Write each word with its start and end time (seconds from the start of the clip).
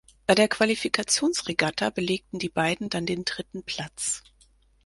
Bei 0.25 0.33
der 0.33 0.47
Qualifikationsregatta 0.47 1.91
belegten 1.91 2.39
die 2.39 2.49
beiden 2.49 2.89
dann 2.89 3.05
den 3.05 3.23
dritten 3.23 3.61
Platz. 3.61 4.23